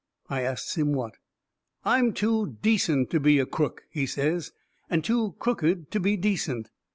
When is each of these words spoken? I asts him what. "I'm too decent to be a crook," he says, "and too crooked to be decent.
I 0.31 0.41
asts 0.41 0.79
him 0.79 0.93
what. 0.93 1.13
"I'm 1.85 2.11
too 2.13 2.57
decent 2.63 3.11
to 3.11 3.19
be 3.19 3.37
a 3.37 3.45
crook," 3.45 3.83
he 3.91 4.07
says, 4.07 4.51
"and 4.89 5.03
too 5.03 5.35
crooked 5.37 5.91
to 5.91 5.99
be 5.99 6.17
decent. 6.17 6.71